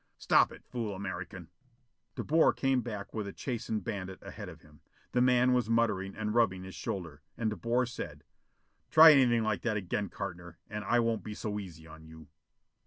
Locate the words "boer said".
7.55-8.23